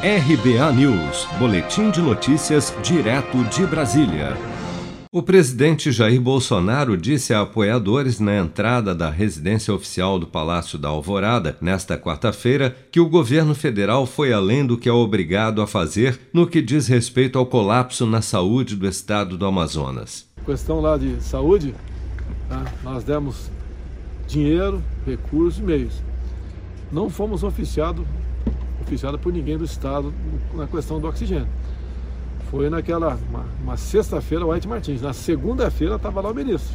RBA 0.00 0.72
News, 0.74 1.26
Boletim 1.40 1.90
de 1.90 2.00
Notícias, 2.00 2.72
direto 2.84 3.42
de 3.46 3.66
Brasília. 3.66 4.36
O 5.10 5.20
presidente 5.20 5.90
Jair 5.90 6.20
Bolsonaro 6.20 6.96
disse 6.96 7.34
a 7.34 7.40
apoiadores 7.40 8.20
na 8.20 8.38
entrada 8.38 8.94
da 8.94 9.10
residência 9.10 9.74
oficial 9.74 10.16
do 10.16 10.24
Palácio 10.28 10.78
da 10.78 10.88
Alvorada, 10.88 11.58
nesta 11.60 11.98
quarta-feira, 11.98 12.76
que 12.92 13.00
o 13.00 13.08
governo 13.08 13.56
federal 13.56 14.06
foi 14.06 14.32
além 14.32 14.64
do 14.64 14.78
que 14.78 14.88
é 14.88 14.92
obrigado 14.92 15.60
a 15.60 15.66
fazer 15.66 16.20
no 16.32 16.46
que 16.46 16.62
diz 16.62 16.86
respeito 16.86 17.36
ao 17.36 17.46
colapso 17.46 18.06
na 18.06 18.22
saúde 18.22 18.76
do 18.76 18.86
estado 18.86 19.36
do 19.36 19.46
Amazonas. 19.46 20.28
Questão 20.46 20.80
lá 20.80 20.96
de 20.96 21.20
saúde, 21.20 21.74
né? 22.48 22.64
nós 22.84 23.02
demos 23.02 23.50
dinheiro, 24.28 24.80
recursos 25.04 25.58
e 25.58 25.62
meios. 25.64 25.94
Não 26.92 27.10
fomos 27.10 27.42
oficiados 27.42 28.06
oficiada 28.88 29.18
por 29.18 29.32
ninguém 29.32 29.58
do 29.58 29.64
Estado 29.64 30.12
na 30.54 30.66
questão 30.66 30.98
do 30.98 31.06
oxigênio. 31.06 31.46
Foi 32.50 32.70
naquela, 32.70 33.18
uma, 33.28 33.44
uma 33.62 33.76
sexta-feira, 33.76 34.44
o 34.44 34.52
White 34.52 34.66
Martins. 34.66 35.02
Na 35.02 35.12
segunda-feira 35.12 35.96
estava 35.96 36.20
lá 36.22 36.30
o 36.30 36.34
ministro. 36.34 36.74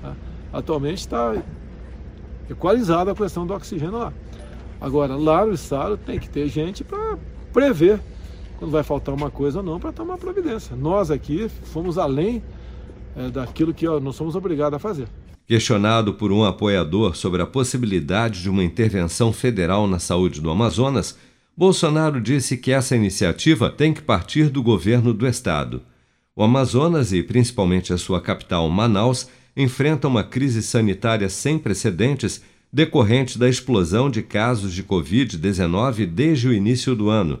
Tá? 0.00 0.14
Atualmente 0.52 1.00
está 1.00 1.36
equalizada 2.48 3.12
a 3.12 3.14
questão 3.14 3.46
do 3.46 3.52
oxigênio 3.52 3.98
lá. 3.98 4.12
Agora, 4.80 5.14
lá 5.14 5.44
no 5.44 5.52
Estado 5.52 5.96
tem 5.96 6.18
que 6.18 6.28
ter 6.28 6.48
gente 6.48 6.82
para 6.82 7.18
prever 7.52 8.00
quando 8.58 8.72
vai 8.72 8.82
faltar 8.82 9.14
uma 9.14 9.30
coisa 9.30 9.58
ou 9.58 9.64
não 9.64 9.78
para 9.78 9.92
tomar 9.92 10.16
providência. 10.16 10.74
Nós 10.74 11.10
aqui 11.10 11.48
fomos 11.48 11.98
além 11.98 12.42
é, 13.14 13.28
daquilo 13.28 13.74
que 13.74 13.86
ó, 13.86 14.00
nós 14.00 14.16
somos 14.16 14.34
obrigados 14.34 14.76
a 14.76 14.78
fazer. 14.78 15.06
Questionado 15.46 16.14
por 16.14 16.30
um 16.30 16.44
apoiador 16.44 17.16
sobre 17.16 17.42
a 17.42 17.46
possibilidade 17.46 18.42
de 18.42 18.48
uma 18.48 18.62
intervenção 18.62 19.32
federal 19.32 19.86
na 19.86 19.98
saúde 19.98 20.40
do 20.40 20.50
Amazonas, 20.50 21.18
Bolsonaro 21.56 22.20
disse 22.20 22.56
que 22.56 22.72
essa 22.72 22.96
iniciativa 22.96 23.68
tem 23.68 23.92
que 23.92 24.00
partir 24.00 24.48
do 24.48 24.62
governo 24.62 25.12
do 25.12 25.26
estado. 25.26 25.82
O 26.34 26.42
Amazonas 26.42 27.12
e 27.12 27.22
principalmente 27.22 27.92
a 27.92 27.98
sua 27.98 28.20
capital, 28.20 28.68
Manaus, 28.70 29.28
enfrentam 29.54 30.10
uma 30.10 30.24
crise 30.24 30.62
sanitária 30.62 31.28
sem 31.28 31.58
precedentes 31.58 32.40
decorrente 32.72 33.38
da 33.38 33.48
explosão 33.48 34.08
de 34.08 34.22
casos 34.22 34.72
de 34.72 34.82
Covid-19 34.82 36.06
desde 36.06 36.48
o 36.48 36.54
início 36.54 36.96
do 36.96 37.10
ano. 37.10 37.40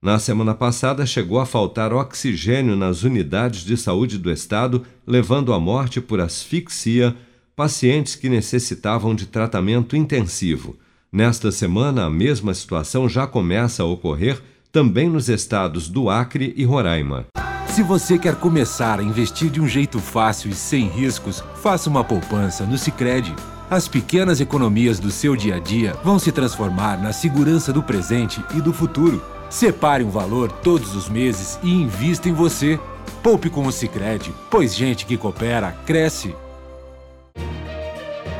Na 0.00 0.18
semana 0.18 0.54
passada, 0.54 1.04
chegou 1.04 1.38
a 1.38 1.44
faltar 1.44 1.92
oxigênio 1.92 2.74
nas 2.74 3.02
unidades 3.02 3.62
de 3.62 3.76
saúde 3.76 4.16
do 4.16 4.30
estado, 4.30 4.86
levando 5.06 5.52
à 5.52 5.60
morte 5.60 6.00
por 6.00 6.18
asfixia 6.18 7.14
pacientes 7.60 8.16
que 8.16 8.30
necessitavam 8.30 9.14
de 9.14 9.26
tratamento 9.26 9.94
intensivo. 9.94 10.78
Nesta 11.12 11.52
semana, 11.52 12.06
a 12.06 12.10
mesma 12.10 12.54
situação 12.54 13.06
já 13.06 13.26
começa 13.26 13.82
a 13.82 13.86
ocorrer 13.86 14.40
também 14.72 15.10
nos 15.10 15.28
estados 15.28 15.86
do 15.86 16.08
Acre 16.08 16.54
e 16.56 16.64
Roraima. 16.64 17.26
Se 17.66 17.82
você 17.82 18.18
quer 18.18 18.36
começar 18.36 18.98
a 18.98 19.02
investir 19.02 19.50
de 19.50 19.60
um 19.60 19.68
jeito 19.68 19.98
fácil 19.98 20.50
e 20.50 20.54
sem 20.54 20.88
riscos, 20.88 21.44
faça 21.56 21.90
uma 21.90 22.02
poupança 22.02 22.64
no 22.64 22.78
Sicredi. 22.78 23.36
As 23.68 23.86
pequenas 23.86 24.40
economias 24.40 24.98
do 24.98 25.10
seu 25.10 25.36
dia 25.36 25.56
a 25.56 25.58
dia 25.58 25.94
vão 26.02 26.18
se 26.18 26.32
transformar 26.32 26.96
na 26.96 27.12
segurança 27.12 27.74
do 27.74 27.82
presente 27.82 28.42
e 28.56 28.62
do 28.62 28.72
futuro. 28.72 29.22
Separe 29.50 30.02
um 30.02 30.08
valor 30.08 30.50
todos 30.50 30.96
os 30.96 31.10
meses 31.10 31.58
e 31.62 31.70
invista 31.70 32.26
em 32.26 32.32
você. 32.32 32.80
Poupe 33.22 33.50
com 33.50 33.66
o 33.66 33.72
Sicredi, 33.72 34.32
pois 34.50 34.74
gente 34.74 35.04
que 35.04 35.18
coopera 35.18 35.72
cresce 35.84 36.34